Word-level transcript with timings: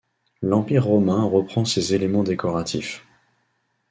L'Empire 0.41 0.85
romain 0.87 1.23
reprend 1.25 1.63
ces 1.63 1.93
éléments 1.93 2.23
décoratifs. 2.23 3.05